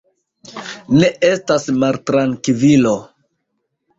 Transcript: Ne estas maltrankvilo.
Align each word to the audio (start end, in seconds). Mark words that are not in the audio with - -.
Ne 1.01 1.09
estas 1.27 1.69
maltrankvilo. 1.83 2.97